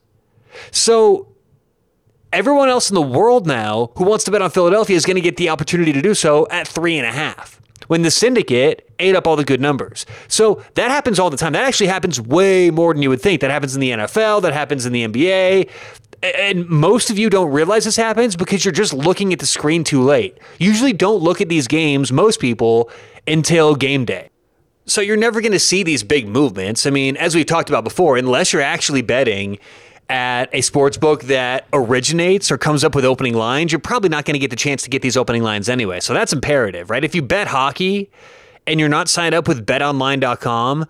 So 0.71 1.27
everyone 2.31 2.69
else 2.69 2.89
in 2.89 2.95
the 2.95 3.01
world 3.01 3.47
now 3.47 3.91
who 3.95 4.05
wants 4.05 4.23
to 4.25 4.31
bet 4.31 4.41
on 4.41 4.49
Philadelphia 4.49 4.95
is 4.95 5.05
going 5.05 5.15
to 5.15 5.21
get 5.21 5.37
the 5.37 5.49
opportunity 5.49 5.91
to 5.93 6.01
do 6.01 6.13
so 6.13 6.47
at 6.49 6.67
three 6.67 6.97
and 6.97 7.05
a 7.05 7.11
half. 7.11 7.59
When 7.87 8.03
the 8.03 8.11
syndicate 8.11 8.89
ate 9.01 9.15
up 9.15 9.27
all 9.27 9.35
the 9.35 9.43
good 9.43 9.61
numbers. 9.61 10.05
So 10.27 10.63
that 10.75 10.91
happens 10.91 11.19
all 11.19 11.29
the 11.29 11.37
time. 11.37 11.53
That 11.53 11.65
actually 11.65 11.87
happens 11.87 12.19
way 12.19 12.69
more 12.69 12.93
than 12.93 13.01
you 13.01 13.09
would 13.09 13.21
think. 13.21 13.41
That 13.41 13.51
happens 13.51 13.75
in 13.75 13.81
the 13.81 13.91
NFL, 13.91 14.41
that 14.43 14.53
happens 14.53 14.85
in 14.85 14.93
the 14.93 15.07
NBA. 15.07 15.69
And 16.23 16.69
most 16.69 17.09
of 17.09 17.17
you 17.17 17.29
don't 17.29 17.51
realize 17.51 17.85
this 17.85 17.95
happens 17.95 18.35
because 18.35 18.63
you're 18.63 18.71
just 18.71 18.93
looking 18.93 19.33
at 19.33 19.39
the 19.39 19.45
screen 19.45 19.83
too 19.83 20.03
late. 20.03 20.37
Usually 20.59 20.93
don't 20.93 21.21
look 21.21 21.41
at 21.41 21.49
these 21.49 21.67
games, 21.67 22.11
most 22.11 22.39
people, 22.39 22.91
until 23.27 23.75
game 23.75 24.05
day. 24.05 24.29
So 24.85 25.01
you're 25.01 25.17
never 25.17 25.41
going 25.41 25.51
to 25.51 25.59
see 25.59 25.83
these 25.83 26.03
big 26.03 26.27
movements. 26.27 26.85
I 26.85 26.89
mean, 26.89 27.17
as 27.17 27.33
we've 27.33 27.45
talked 27.45 27.69
about 27.69 27.83
before, 27.83 28.17
unless 28.17 28.53
you're 28.53 28.61
actually 28.61 29.01
betting 29.01 29.57
at 30.09 30.49
a 30.53 30.61
sports 30.61 30.97
book 30.97 31.23
that 31.23 31.65
originates 31.71 32.51
or 32.51 32.57
comes 32.57 32.83
up 32.83 32.93
with 32.93 33.05
opening 33.05 33.33
lines, 33.33 33.71
you're 33.71 33.79
probably 33.79 34.09
not 34.09 34.25
going 34.25 34.33
to 34.33 34.39
get 34.39 34.49
the 34.49 34.55
chance 34.55 34.83
to 34.83 34.89
get 34.89 35.01
these 35.01 35.15
opening 35.15 35.41
lines 35.41 35.69
anyway. 35.69 36.01
So 36.01 36.13
that's 36.13 36.33
imperative, 36.33 36.89
right? 36.89 37.03
If 37.03 37.15
you 37.15 37.21
bet 37.21 37.47
hockey 37.47 38.11
and 38.67 38.79
you're 38.79 38.89
not 38.89 39.09
signed 39.09 39.35
up 39.35 39.47
with 39.47 39.65
betonline.com, 39.65 40.85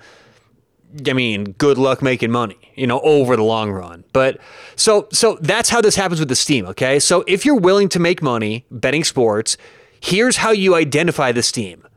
I 1.08 1.14
mean, 1.14 1.54
good 1.54 1.78
luck 1.78 2.02
making 2.02 2.32
money, 2.32 2.58
you 2.76 2.86
know, 2.86 3.00
over 3.02 3.36
the 3.36 3.44
long 3.44 3.72
run. 3.72 4.04
But 4.14 4.40
so 4.76 5.08
so 5.12 5.38
that's 5.42 5.70
how 5.70 5.82
this 5.82 5.96
happens 5.96 6.20
with 6.20 6.30
the 6.30 6.36
Steam, 6.36 6.66
okay? 6.68 7.00
So 7.00 7.24
if 7.28 7.46
you're 7.46 7.56
willing 7.56 7.90
to 7.90 8.00
make 8.00 8.22
money 8.22 8.66
betting 8.72 9.04
sports, 9.04 9.58
here's 10.02 10.38
how 10.38 10.52
you 10.52 10.76
identify 10.76 11.32
the 11.32 11.44
Steam. 11.44 11.88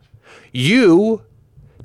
You 0.52 1.22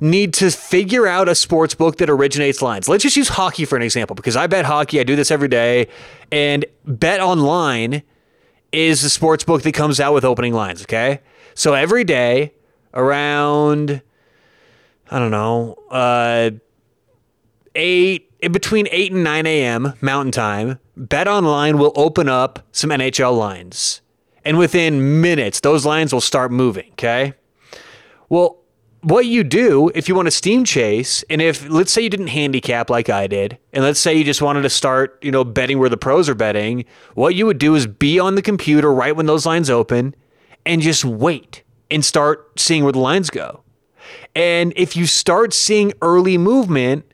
need 0.00 0.32
to 0.34 0.50
figure 0.50 1.06
out 1.06 1.28
a 1.28 1.34
sports 1.34 1.74
book 1.74 1.98
that 1.98 2.08
originates 2.08 2.62
lines. 2.62 2.88
Let's 2.88 3.02
just 3.02 3.16
use 3.16 3.28
hockey 3.28 3.64
for 3.64 3.76
an 3.76 3.82
example 3.82 4.14
because 4.14 4.36
I 4.36 4.46
bet 4.46 4.64
hockey. 4.64 5.00
I 5.00 5.04
do 5.04 5.16
this 5.16 5.30
every 5.30 5.48
day. 5.48 5.88
And 6.32 6.64
Bet 6.86 7.20
Online 7.20 8.02
is 8.72 9.02
the 9.02 9.10
sports 9.10 9.44
book 9.44 9.62
that 9.62 9.72
comes 9.72 10.00
out 10.00 10.14
with 10.14 10.24
opening 10.24 10.54
lines. 10.54 10.82
Okay. 10.82 11.20
So 11.54 11.74
every 11.74 12.04
day 12.04 12.52
around, 12.94 14.02
I 15.10 15.18
don't 15.18 15.30
know, 15.30 15.76
uh, 15.90 16.50
8, 17.74 18.30
in 18.40 18.52
between 18.52 18.88
8 18.90 19.12
and 19.12 19.24
9 19.24 19.46
a.m. 19.46 19.94
Mountain 20.00 20.32
Time, 20.32 20.78
Bet 20.96 21.28
Online 21.28 21.78
will 21.78 21.92
open 21.96 22.28
up 22.28 22.66
some 22.72 22.90
NHL 22.90 23.36
lines. 23.36 24.00
And 24.44 24.58
within 24.58 25.20
minutes, 25.20 25.60
those 25.60 25.84
lines 25.84 26.12
will 26.12 26.20
start 26.20 26.50
moving. 26.50 26.90
Okay. 26.92 27.34
Well, 28.28 28.60
what 29.02 29.26
you 29.26 29.44
do 29.44 29.90
if 29.94 30.08
you 30.08 30.14
want 30.14 30.26
to 30.26 30.30
steam 30.30 30.64
chase 30.64 31.24
and 31.30 31.40
if 31.40 31.68
let's 31.70 31.90
say 31.90 32.02
you 32.02 32.10
didn't 32.10 32.26
handicap 32.26 32.90
like 32.90 33.08
I 33.08 33.26
did 33.26 33.56
and 33.72 33.82
let's 33.82 33.98
say 33.98 34.14
you 34.14 34.24
just 34.24 34.42
wanted 34.42 34.62
to 34.62 34.70
start, 34.70 35.18
you 35.22 35.30
know, 35.30 35.42
betting 35.42 35.78
where 35.78 35.88
the 35.88 35.96
pros 35.96 36.28
are 36.28 36.34
betting, 36.34 36.84
what 37.14 37.34
you 37.34 37.46
would 37.46 37.58
do 37.58 37.74
is 37.74 37.86
be 37.86 38.18
on 38.18 38.34
the 38.34 38.42
computer 38.42 38.92
right 38.92 39.16
when 39.16 39.26
those 39.26 39.46
lines 39.46 39.70
open 39.70 40.14
and 40.66 40.82
just 40.82 41.04
wait 41.04 41.62
and 41.90 42.04
start 42.04 42.58
seeing 42.58 42.84
where 42.84 42.92
the 42.92 42.98
lines 42.98 43.30
go. 43.30 43.62
And 44.34 44.72
if 44.76 44.96
you 44.96 45.06
start 45.06 45.52
seeing 45.52 45.92
early 46.02 46.38
movement, 46.38 47.04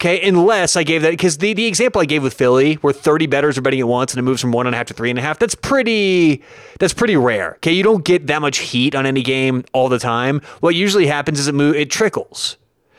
Okay, 0.00 0.28
unless 0.28 0.76
I 0.76 0.84
gave 0.84 1.02
that 1.02 1.10
because 1.10 1.38
the, 1.38 1.54
the 1.54 1.66
example 1.66 2.00
I 2.00 2.04
gave 2.04 2.22
with 2.22 2.32
Philly, 2.32 2.74
where 2.74 2.92
30 2.92 3.26
betters 3.26 3.58
are 3.58 3.62
betting 3.62 3.80
at 3.80 3.88
once 3.88 4.12
and 4.12 4.20
it 4.20 4.22
moves 4.22 4.40
from 4.40 4.52
one 4.52 4.68
and 4.68 4.72
a 4.72 4.78
half 4.78 4.86
to 4.86 4.94
three 4.94 5.10
and 5.10 5.18
a 5.18 5.22
half, 5.22 5.40
that's 5.40 5.56
pretty 5.56 6.40
that's 6.78 6.94
pretty 6.94 7.16
rare. 7.16 7.54
Okay, 7.56 7.72
you 7.72 7.82
don't 7.82 8.04
get 8.04 8.28
that 8.28 8.40
much 8.40 8.58
heat 8.58 8.94
on 8.94 9.06
any 9.06 9.24
game 9.24 9.64
all 9.72 9.88
the 9.88 9.98
time. 9.98 10.40
What 10.60 10.76
usually 10.76 11.08
happens 11.08 11.40
is 11.40 11.48
it 11.48 11.54
move 11.56 11.74
it 11.74 11.90
trickles. 11.90 12.58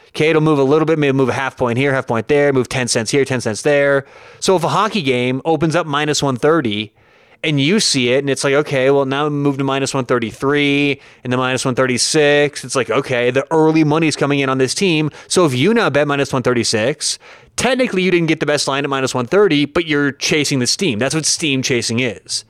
Okay, 0.09 0.29
it'll 0.29 0.41
move 0.41 0.59
a 0.59 0.63
little 0.63 0.85
bit, 0.85 0.99
maybe 0.99 1.15
move 1.15 1.29
a 1.29 1.33
half 1.33 1.55
point 1.55 1.77
here, 1.77 1.93
half 1.93 2.05
point 2.05 2.27
there, 2.27 2.51
move 2.51 2.67
10 2.67 2.89
cents 2.89 3.11
here, 3.11 3.23
10 3.23 3.39
cents 3.39 3.61
there. 3.61 4.05
So 4.41 4.57
if 4.57 4.63
a 4.65 4.69
hockey 4.69 5.01
game 5.01 5.41
opens 5.45 5.77
up 5.77 5.87
minus 5.87 6.21
130 6.21 6.93
and 7.43 7.59
you 7.59 7.79
see 7.79 8.09
it 8.09 8.19
and 8.19 8.29
it's 8.29 8.43
like 8.43 8.53
okay 8.53 8.91
well 8.91 9.05
now 9.05 9.29
move 9.29 9.57
to 9.57 9.63
minus 9.63 9.93
133 9.93 10.99
and 11.23 11.31
then 11.31 11.39
minus 11.39 11.63
136 11.63 12.63
it's 12.63 12.75
like 12.75 12.89
okay 12.89 13.31
the 13.31 13.47
early 13.51 13.83
money's 13.83 14.15
coming 14.15 14.39
in 14.39 14.49
on 14.49 14.57
this 14.57 14.73
team. 14.73 15.09
So 15.27 15.45
if 15.45 15.53
you 15.53 15.73
now 15.73 15.89
bet 15.89 16.07
minus 16.07 16.33
136 16.33 17.19
technically 17.55 18.03
you 18.03 18.11
didn't 18.11 18.27
get 18.27 18.39
the 18.39 18.45
best 18.45 18.67
line 18.67 18.83
at 18.83 18.89
minus 18.89 19.13
130 19.13 19.65
but 19.65 19.85
you're 19.85 20.11
chasing 20.11 20.59
the 20.59 20.67
steam 20.67 20.99
that's 20.99 21.15
what 21.15 21.25
steam 21.25 21.61
chasing 21.61 21.99
is. 21.99 22.45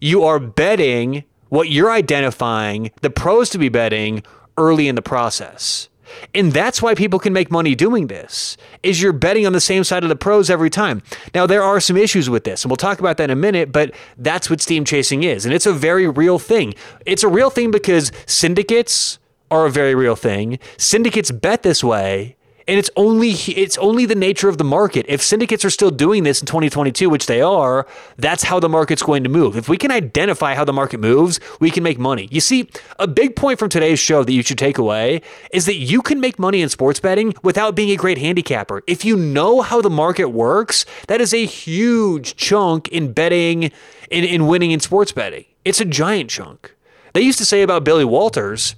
You 0.00 0.24
are 0.24 0.38
betting 0.38 1.24
what 1.48 1.70
you're 1.70 1.90
identifying 1.90 2.90
the 3.02 3.10
pros 3.10 3.50
to 3.50 3.58
be 3.58 3.68
betting 3.68 4.22
early 4.58 4.88
in 4.88 4.94
the 4.94 5.02
process 5.02 5.88
And 6.34 6.52
that's 6.52 6.80
why 6.80 6.94
people 6.94 7.18
can 7.18 7.32
make 7.32 7.50
money 7.50 7.74
doing 7.74 8.06
this. 8.06 8.56
Is 8.82 9.00
you're 9.00 9.12
betting 9.12 9.46
on 9.46 9.52
the 9.52 9.60
same 9.60 9.84
side 9.84 10.02
of 10.02 10.08
the 10.08 10.16
pros 10.16 10.50
every 10.50 10.70
time. 10.70 11.02
Now 11.34 11.46
there 11.46 11.62
are 11.62 11.80
some 11.80 11.96
issues 11.96 12.30
with 12.30 12.44
this, 12.44 12.64
and 12.64 12.70
we'll 12.70 12.76
talk 12.76 12.98
about 12.98 13.16
that 13.18 13.24
in 13.24 13.30
a 13.30 13.36
minute, 13.36 13.72
but 13.72 13.94
that's 14.16 14.48
what 14.48 14.60
steam 14.60 14.84
chasing 14.84 15.22
is. 15.22 15.44
And 15.44 15.54
it's 15.54 15.66
a 15.66 15.72
very 15.72 16.08
real 16.08 16.38
thing. 16.38 16.74
It's 17.04 17.22
a 17.22 17.28
real 17.28 17.50
thing 17.50 17.70
because 17.70 18.12
syndicates 18.26 19.18
are 19.50 19.66
a 19.66 19.70
very 19.70 19.94
real 19.94 20.16
thing. 20.16 20.58
Syndicates 20.76 21.30
bet 21.30 21.62
this 21.62 21.82
way 21.84 22.36
and 22.68 22.78
it's 22.78 22.90
only 22.96 23.30
it's 23.30 23.78
only 23.78 24.06
the 24.06 24.14
nature 24.14 24.48
of 24.48 24.58
the 24.58 24.64
market. 24.64 25.06
If 25.08 25.22
syndicates 25.22 25.64
are 25.64 25.70
still 25.70 25.90
doing 25.90 26.24
this 26.24 26.40
in 26.40 26.46
2022, 26.46 27.08
which 27.08 27.26
they 27.26 27.40
are, 27.40 27.86
that's 28.16 28.42
how 28.44 28.58
the 28.58 28.68
market's 28.68 29.02
going 29.02 29.22
to 29.22 29.28
move. 29.28 29.56
If 29.56 29.68
we 29.68 29.76
can 29.76 29.90
identify 29.90 30.54
how 30.54 30.64
the 30.64 30.72
market 30.72 30.98
moves, 30.98 31.38
we 31.60 31.70
can 31.70 31.82
make 31.82 31.98
money. 31.98 32.28
You 32.30 32.40
see, 32.40 32.68
a 32.98 33.06
big 33.06 33.36
point 33.36 33.58
from 33.58 33.68
today's 33.68 34.00
show 34.00 34.24
that 34.24 34.32
you 34.32 34.42
should 34.42 34.58
take 34.58 34.78
away 34.78 35.22
is 35.52 35.66
that 35.66 35.76
you 35.76 36.02
can 36.02 36.20
make 36.20 36.38
money 36.38 36.60
in 36.60 36.68
sports 36.68 36.98
betting 36.98 37.34
without 37.42 37.74
being 37.76 37.90
a 37.90 37.96
great 37.96 38.18
handicapper. 38.18 38.82
If 38.86 39.04
you 39.04 39.16
know 39.16 39.62
how 39.62 39.80
the 39.80 39.90
market 39.90 40.30
works, 40.30 40.84
that 41.08 41.20
is 41.20 41.32
a 41.32 41.44
huge 41.46 42.36
chunk 42.36 42.88
in 42.88 43.12
betting 43.12 43.64
in, 44.10 44.24
in 44.24 44.46
winning 44.46 44.72
in 44.72 44.80
sports 44.80 45.12
betting. 45.12 45.44
It's 45.64 45.80
a 45.80 45.84
giant 45.84 46.30
chunk. 46.30 46.74
They 47.12 47.22
used 47.22 47.38
to 47.38 47.44
say 47.44 47.62
about 47.62 47.84
Billy 47.84 48.04
Walters, 48.04 48.76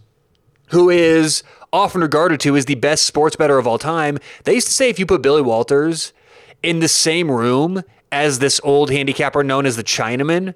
who 0.71 0.91
is 0.91 1.43
often 1.73 2.01
regarded 2.01 2.41
to 2.41 2.57
as 2.57 2.65
the 2.65 2.75
best 2.75 3.05
sports 3.05 3.37
better 3.37 3.59
of 3.59 3.67
all 3.67 3.79
time. 3.79 4.19
They 4.45 4.55
used 4.55 4.69
to 4.69 4.73
say 4.73 4.89
if 4.89 4.99
you 4.99 5.07
put 5.07 5.23
Billy 5.23 5.43
Walters 5.43 6.13
in 6.63 6.81
the 6.81 6.89
same 6.89 7.31
room 7.31 7.83
as 8.11 8.39
this 8.39 8.61
old 8.65 8.91
handicapper 8.91 9.45
known 9.45 9.67
as 9.67 9.77
the 9.77 9.85
Chinaman, 9.85 10.55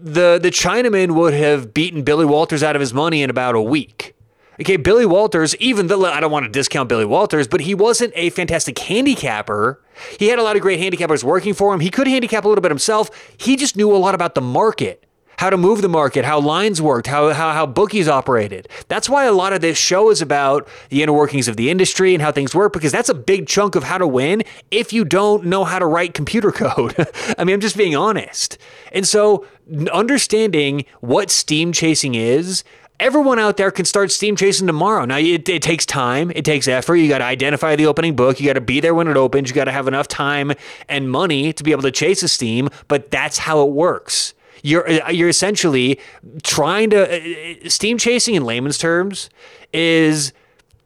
the 0.00 0.38
the 0.38 0.50
Chinaman 0.50 1.12
would 1.12 1.34
have 1.34 1.74
beaten 1.74 2.02
Billy 2.02 2.24
Walters 2.24 2.62
out 2.62 2.76
of 2.76 2.80
his 2.80 2.94
money 2.94 3.22
in 3.22 3.30
about 3.30 3.54
a 3.54 3.60
week. 3.60 4.14
Okay, 4.58 4.78
Billy 4.78 5.04
Walters, 5.04 5.54
even 5.56 5.88
though 5.88 6.06
I 6.06 6.18
don't 6.18 6.30
want 6.30 6.46
to 6.46 6.50
discount 6.50 6.88
Billy 6.88 7.04
Walters, 7.04 7.46
but 7.46 7.60
he 7.60 7.74
wasn't 7.74 8.14
a 8.16 8.30
fantastic 8.30 8.78
handicapper. 8.78 9.82
He 10.18 10.28
had 10.28 10.38
a 10.38 10.42
lot 10.42 10.56
of 10.56 10.62
great 10.62 10.80
handicappers 10.80 11.22
working 11.22 11.52
for 11.52 11.74
him. 11.74 11.80
He 11.80 11.90
could 11.90 12.06
handicap 12.06 12.46
a 12.46 12.48
little 12.48 12.62
bit 12.62 12.70
himself. 12.70 13.10
He 13.36 13.56
just 13.56 13.76
knew 13.76 13.94
a 13.94 13.98
lot 13.98 14.14
about 14.14 14.34
the 14.34 14.40
market 14.40 15.05
how 15.38 15.50
to 15.50 15.56
move 15.56 15.82
the 15.82 15.88
market, 15.88 16.24
how 16.24 16.40
lines 16.40 16.80
worked, 16.80 17.06
how, 17.06 17.32
how, 17.32 17.52
how 17.52 17.66
bookies 17.66 18.08
operated. 18.08 18.68
That's 18.88 19.08
why 19.08 19.24
a 19.24 19.32
lot 19.32 19.52
of 19.52 19.60
this 19.60 19.78
show 19.78 20.10
is 20.10 20.22
about 20.22 20.68
the 20.88 21.02
inner 21.02 21.12
workings 21.12 21.48
of 21.48 21.56
the 21.56 21.70
industry 21.70 22.14
and 22.14 22.22
how 22.22 22.32
things 22.32 22.54
work, 22.54 22.72
because 22.72 22.92
that's 22.92 23.08
a 23.08 23.14
big 23.14 23.46
chunk 23.46 23.74
of 23.74 23.84
how 23.84 23.98
to 23.98 24.06
win 24.06 24.42
if 24.70 24.92
you 24.92 25.04
don't 25.04 25.44
know 25.44 25.64
how 25.64 25.78
to 25.78 25.86
write 25.86 26.14
computer 26.14 26.52
code. 26.52 26.94
I 27.38 27.44
mean, 27.44 27.54
I'm 27.54 27.60
just 27.60 27.76
being 27.76 27.96
honest. 27.96 28.58
And 28.92 29.06
so, 29.06 29.46
understanding 29.92 30.84
what 31.00 31.30
steam 31.30 31.72
chasing 31.72 32.14
is, 32.14 32.62
everyone 33.00 33.38
out 33.38 33.56
there 33.56 33.70
can 33.70 33.84
start 33.84 34.10
steam 34.10 34.36
chasing 34.36 34.66
tomorrow. 34.66 35.04
Now, 35.04 35.18
it, 35.18 35.48
it 35.48 35.62
takes 35.62 35.84
time, 35.84 36.30
it 36.34 36.44
takes 36.44 36.68
effort. 36.68 36.96
You 36.96 37.08
got 37.08 37.18
to 37.18 37.24
identify 37.24 37.76
the 37.76 37.86
opening 37.86 38.16
book, 38.16 38.40
you 38.40 38.46
got 38.46 38.54
to 38.54 38.60
be 38.60 38.80
there 38.80 38.94
when 38.94 39.08
it 39.08 39.16
opens, 39.16 39.48
you 39.48 39.54
got 39.54 39.64
to 39.64 39.72
have 39.72 39.88
enough 39.88 40.08
time 40.08 40.52
and 40.88 41.10
money 41.10 41.52
to 41.52 41.64
be 41.64 41.72
able 41.72 41.82
to 41.82 41.90
chase 41.90 42.22
a 42.22 42.28
steam, 42.28 42.68
but 42.88 43.10
that's 43.10 43.38
how 43.38 43.62
it 43.66 43.72
works. 43.72 44.34
You're 44.66 45.04
uh, 45.04 45.10
you're 45.10 45.28
essentially 45.28 46.00
trying 46.42 46.90
to 46.90 47.66
uh, 47.66 47.68
steam 47.68 47.98
chasing 47.98 48.34
in 48.34 48.44
layman's 48.44 48.78
terms 48.78 49.30
is 49.72 50.32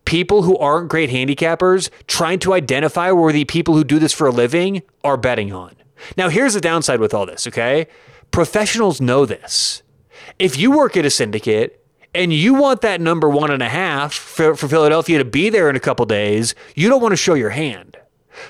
people 0.04 0.42
who 0.42 0.58
aren't 0.58 0.88
great 0.88 1.08
handicappers 1.08 1.88
trying 2.06 2.38
to 2.40 2.52
identify 2.52 3.10
where 3.10 3.32
the 3.32 3.44
people 3.46 3.74
who 3.74 3.84
do 3.84 3.98
this 3.98 4.12
for 4.12 4.26
a 4.26 4.30
living 4.30 4.82
are 5.02 5.16
betting 5.16 5.52
on. 5.52 5.76
Now, 6.16 6.28
here's 6.28 6.54
the 6.54 6.60
downside 6.60 7.00
with 7.00 7.14
all 7.14 7.24
this, 7.24 7.46
okay? 7.46 7.86
Professionals 8.30 9.00
know 9.00 9.24
this. 9.24 9.82
If 10.38 10.58
you 10.58 10.70
work 10.70 10.96
at 10.96 11.06
a 11.06 11.10
syndicate 11.10 11.82
and 12.14 12.32
you 12.32 12.54
want 12.54 12.82
that 12.82 13.00
number 13.00 13.28
one 13.28 13.50
and 13.50 13.62
a 13.62 13.68
half 13.68 14.12
for, 14.12 14.54
for 14.56 14.68
Philadelphia 14.68 15.18
to 15.18 15.24
be 15.24 15.48
there 15.48 15.70
in 15.70 15.76
a 15.76 15.80
couple 15.80 16.04
days, 16.06 16.54
you 16.74 16.88
don't 16.88 17.00
want 17.00 17.12
to 17.12 17.16
show 17.16 17.34
your 17.34 17.50
hand. 17.50 17.96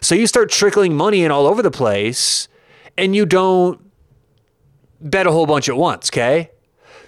So 0.00 0.14
you 0.14 0.26
start 0.26 0.50
trickling 0.50 0.96
money 0.96 1.22
in 1.22 1.30
all 1.30 1.46
over 1.46 1.62
the 1.62 1.70
place 1.70 2.48
and 2.96 3.14
you 3.14 3.26
don't 3.26 3.89
bet 5.00 5.26
a 5.26 5.32
whole 5.32 5.46
bunch 5.46 5.68
at 5.68 5.76
once, 5.76 6.10
okay? 6.10 6.50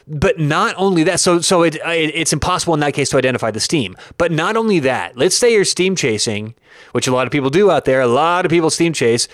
But 0.06 0.38
not 0.38 0.74
only 0.76 1.04
that, 1.04 1.20
so 1.20 1.40
so 1.40 1.62
it, 1.62 1.76
it, 1.76 2.14
it's 2.14 2.32
impossible 2.32 2.74
in 2.74 2.80
that 2.80 2.94
case 2.94 3.10
to 3.10 3.16
identify 3.16 3.50
the 3.50 3.60
steam. 3.60 3.96
But 4.18 4.32
not 4.32 4.56
only 4.56 4.80
that, 4.80 5.16
let's 5.16 5.36
say 5.36 5.52
you're 5.52 5.64
steam 5.64 5.94
chasing, 5.94 6.54
which 6.92 7.06
a 7.06 7.12
lot 7.12 7.26
of 7.26 7.32
people 7.32 7.50
do 7.50 7.70
out 7.70 7.84
there. 7.84 8.00
A 8.00 8.06
lot 8.06 8.44
of 8.44 8.50
people 8.50 8.70
steam 8.70 8.92
chase, 8.92 9.28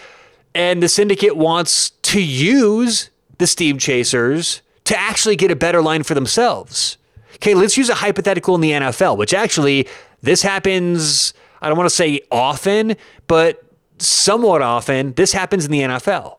and 0.55 0.83
the 0.83 0.88
syndicate 0.88 1.37
wants 1.37 1.91
to 1.91 2.23
use 2.23 3.11
the 3.38 3.47
steam 3.47 3.79
chasers 3.79 4.61
to 4.85 4.99
actually 4.99 5.37
get 5.37 5.50
a 5.50 5.57
better 5.57 5.81
line 5.81 6.03
for 6.03 6.15
themselves. 6.15 6.99
Okay, 7.37 7.55
let's 7.55 7.77
use 7.77 7.88
a 7.88 7.95
hypothetical 7.95 8.55
in 8.55 8.61
the 8.61 8.73
NFL, 8.73 9.17
which 9.17 9.33
actually 9.33 9.88
this 10.23 10.43
happens. 10.43 11.33
I 11.62 11.69
don't 11.69 11.79
want 11.79 11.88
to 11.88 11.95
say 11.95 12.21
often, 12.31 12.97
but 13.27 13.62
somewhat 13.99 14.62
often. 14.62 15.12
This 15.15 15.33
happens 15.33 15.65
in 15.65 15.71
the 15.71 15.81
NFL. 15.81 16.37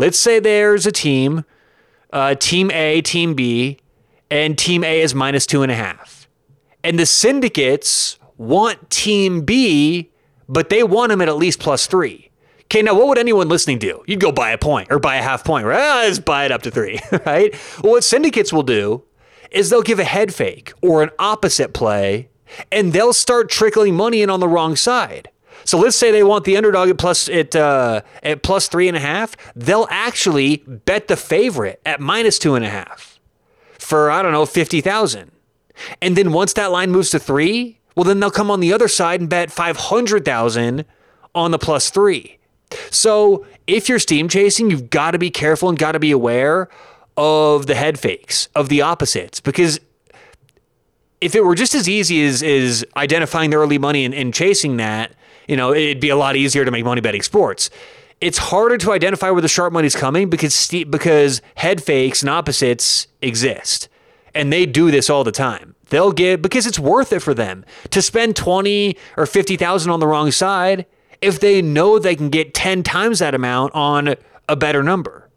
Let's 0.00 0.18
say 0.18 0.40
there's 0.40 0.86
a 0.86 0.92
team, 0.92 1.44
uh, 2.10 2.34
Team 2.34 2.70
A, 2.70 3.02
Team 3.02 3.34
B, 3.34 3.76
and 4.30 4.56
Team 4.56 4.82
A 4.82 4.98
is 4.98 5.14
minus 5.14 5.44
two 5.44 5.62
and 5.62 5.70
a 5.70 5.74
half. 5.74 6.26
And 6.82 6.98
the 6.98 7.04
syndicates 7.04 8.18
want 8.38 8.88
Team 8.88 9.42
B, 9.42 10.10
but 10.48 10.70
they 10.70 10.82
want 10.82 11.10
them 11.10 11.20
at 11.20 11.28
at 11.28 11.36
least 11.36 11.60
plus 11.60 11.86
three. 11.86 12.30
Okay, 12.62 12.80
now 12.80 12.94
what 12.94 13.08
would 13.08 13.18
anyone 13.18 13.50
listening 13.50 13.78
do? 13.78 14.02
You'd 14.06 14.20
go 14.20 14.32
buy 14.32 14.52
a 14.52 14.56
point 14.58 14.90
or 14.90 14.98
buy 14.98 15.16
a 15.16 15.22
half 15.22 15.44
point, 15.44 15.66
right? 15.66 15.78
Oh, 15.78 16.06
let's 16.06 16.18
buy 16.18 16.46
it 16.46 16.50
up 16.50 16.62
to 16.62 16.70
three, 16.70 16.98
right? 17.26 17.54
Well, 17.82 17.92
what 17.92 18.02
syndicates 18.02 18.54
will 18.54 18.62
do 18.62 19.02
is 19.50 19.68
they'll 19.68 19.82
give 19.82 19.98
a 19.98 20.04
head 20.04 20.32
fake 20.32 20.72
or 20.80 21.02
an 21.02 21.10
opposite 21.18 21.74
play, 21.74 22.30
and 22.72 22.94
they'll 22.94 23.12
start 23.12 23.50
trickling 23.50 23.96
money 23.96 24.22
in 24.22 24.30
on 24.30 24.40
the 24.40 24.48
wrong 24.48 24.76
side. 24.76 25.28
So 25.64 25.78
let's 25.78 25.96
say 25.96 26.10
they 26.10 26.22
want 26.22 26.44
the 26.44 26.56
underdog 26.56 26.88
at 26.88 26.98
plus 26.98 27.28
at 27.28 27.54
uh, 27.54 28.02
at 28.22 28.42
plus 28.42 28.68
three 28.68 28.88
and 28.88 28.96
a 28.96 29.00
half. 29.00 29.36
They'll 29.54 29.88
actually 29.90 30.58
bet 30.66 31.08
the 31.08 31.16
favorite 31.16 31.80
at 31.84 32.00
minus 32.00 32.38
two 32.38 32.54
and 32.54 32.64
a 32.64 32.68
half 32.68 33.20
for 33.78 34.10
I 34.10 34.22
don't 34.22 34.32
know 34.32 34.46
fifty 34.46 34.80
thousand. 34.80 35.30
And 36.02 36.16
then 36.16 36.32
once 36.32 36.52
that 36.54 36.70
line 36.70 36.90
moves 36.90 37.10
to 37.10 37.18
three, 37.18 37.78
well 37.94 38.04
then 38.04 38.20
they'll 38.20 38.30
come 38.30 38.50
on 38.50 38.60
the 38.60 38.72
other 38.72 38.88
side 38.88 39.20
and 39.20 39.28
bet 39.28 39.50
five 39.50 39.76
hundred 39.76 40.24
thousand 40.24 40.84
on 41.34 41.50
the 41.50 41.58
plus 41.58 41.90
three. 41.90 42.38
So 42.90 43.46
if 43.66 43.88
you're 43.88 43.98
steam 43.98 44.28
chasing, 44.28 44.70
you've 44.70 44.90
got 44.90 45.12
to 45.12 45.18
be 45.18 45.30
careful 45.30 45.68
and 45.68 45.78
got 45.78 45.92
to 45.92 45.98
be 45.98 46.10
aware 46.10 46.68
of 47.16 47.66
the 47.66 47.74
head 47.74 47.98
fakes, 47.98 48.48
of 48.54 48.68
the 48.68 48.80
opposites, 48.82 49.40
because 49.40 49.80
if 51.20 51.34
it 51.34 51.44
were 51.44 51.54
just 51.54 51.74
as 51.74 51.88
easy 51.88 52.24
as, 52.24 52.42
as 52.42 52.84
identifying 52.96 53.50
the 53.50 53.56
early 53.56 53.76
money 53.76 54.04
and, 54.04 54.14
and 54.14 54.32
chasing 54.32 54.78
that, 54.78 55.12
you 55.50 55.56
know, 55.56 55.74
it'd 55.74 55.98
be 55.98 56.10
a 56.10 56.16
lot 56.16 56.36
easier 56.36 56.64
to 56.64 56.70
make 56.70 56.84
money 56.84 57.00
betting 57.00 57.22
sports. 57.22 57.70
It's 58.20 58.38
harder 58.38 58.78
to 58.78 58.92
identify 58.92 59.30
where 59.30 59.42
the 59.42 59.48
sharp 59.48 59.72
money's 59.72 59.96
coming 59.96 60.30
because 60.30 60.68
because 60.68 61.42
head 61.56 61.82
fakes 61.82 62.22
and 62.22 62.30
opposites 62.30 63.08
exist. 63.20 63.88
And 64.32 64.52
they 64.52 64.64
do 64.64 64.92
this 64.92 65.10
all 65.10 65.24
the 65.24 65.32
time. 65.32 65.74
They'll 65.88 66.12
give 66.12 66.40
because 66.40 66.66
it's 66.66 66.78
worth 66.78 67.12
it 67.12 67.18
for 67.18 67.34
them 67.34 67.64
to 67.90 68.00
spend 68.00 68.36
20 68.36 68.96
or 69.16 69.26
50,000 69.26 69.90
on 69.90 69.98
the 69.98 70.06
wrong 70.06 70.30
side 70.30 70.86
if 71.20 71.40
they 71.40 71.60
know 71.60 71.98
they 71.98 72.14
can 72.14 72.30
get 72.30 72.54
10 72.54 72.84
times 72.84 73.18
that 73.18 73.34
amount 73.34 73.74
on 73.74 74.14
a 74.48 74.54
better 74.54 74.84
number. 74.84 75.28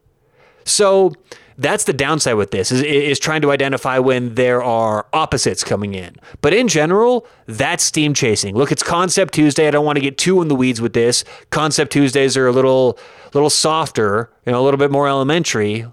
So 0.64 1.14
that's 1.58 1.84
the 1.84 1.94
downside 1.94 2.36
with 2.36 2.52
this 2.52 2.72
is, 2.72 2.82
is 2.82 3.20
trying 3.20 3.42
to 3.42 3.52
identify 3.52 4.00
when 4.00 4.36
there 4.36 4.64
are 4.64 5.06
opposites 5.14 5.64
coming 5.64 5.94
in. 5.94 6.16
But 6.42 6.54
in 6.54 6.68
general, 6.68 7.28
that's 7.46 7.84
steam 7.84 8.14
chasing. 8.14 8.56
Look, 8.56 8.72
it's 8.72 8.84
Concept 8.84 9.34
Tuesday. 9.34 9.68
I 9.68 9.72
don't 9.72 9.86
want 9.86 9.98
to 9.98 10.02
get 10.02 10.18
too 10.18 10.42
in 10.42 10.48
the 10.48 10.56
weeds 10.56 10.82
with 10.82 10.94
this. 10.94 11.24
Concept 11.50 11.92
Tuesdays 11.92 12.36
are 12.38 12.48
a 12.48 12.52
little 12.52 12.98
little 13.34 13.50
softer, 13.50 14.30
you 14.46 14.52
know, 14.52 14.62
a 14.62 14.64
little 14.64 14.78
bit 14.78 14.92
more 14.92 15.08
elementary. 15.08 15.86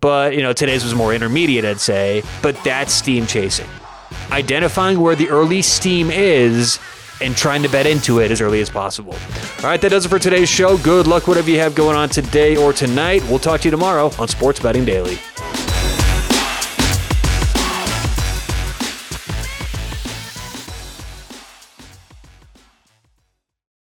But, 0.00 0.34
you 0.34 0.42
know, 0.42 0.52
today's 0.52 0.84
was 0.84 0.94
more 0.94 1.12
intermediate, 1.12 1.64
I'd 1.64 1.80
say. 1.80 2.22
But 2.40 2.62
that's 2.64 2.92
steam 2.92 3.26
chasing. 3.26 3.68
Identifying 4.30 5.00
where 5.00 5.16
the 5.16 5.28
early 5.28 5.60
steam 5.60 6.10
is 6.10 6.78
and 7.20 7.36
trying 7.36 7.62
to 7.62 7.68
bet 7.68 7.86
into 7.86 8.20
it 8.20 8.30
as 8.30 8.40
early 8.40 8.60
as 8.60 8.70
possible. 8.70 9.14
All 9.58 9.64
right, 9.64 9.80
that 9.80 9.90
does 9.90 10.06
it 10.06 10.08
for 10.08 10.18
today's 10.18 10.48
show. 10.48 10.78
Good 10.78 11.06
luck, 11.06 11.26
whatever 11.26 11.50
you 11.50 11.58
have 11.58 11.74
going 11.74 11.96
on 11.96 12.08
today 12.08 12.56
or 12.56 12.72
tonight. 12.72 13.22
We'll 13.28 13.38
talk 13.38 13.60
to 13.62 13.68
you 13.68 13.70
tomorrow 13.70 14.10
on 14.18 14.28
Sports 14.28 14.60
Betting 14.60 14.84
Daily. 14.84 15.18